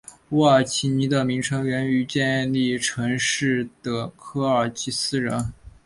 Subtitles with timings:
[0.29, 5.53] 乌尔齐尼的名称源于建立城市的科尔基斯人。